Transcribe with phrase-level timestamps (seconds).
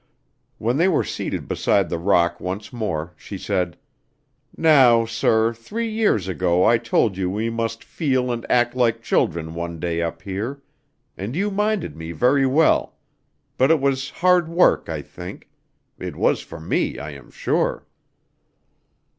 [0.57, 3.77] When they were seated beside the rock once more she said:
[4.57, 9.53] "Now, sir, three years ago I told you we must feel and act like children
[9.53, 10.63] one day up here,
[11.15, 12.95] and you minded me very well;
[13.59, 15.51] but it was hard work, I think.
[15.99, 17.85] It was for me, I am sure."